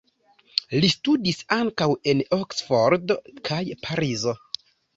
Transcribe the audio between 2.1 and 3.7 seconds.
en Oksfordo kaj